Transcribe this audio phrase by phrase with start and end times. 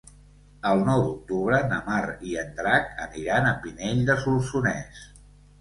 [0.69, 2.01] El nou d'octubre na Mar
[2.31, 5.07] i en Drac aniran a Pinell de Solsonès.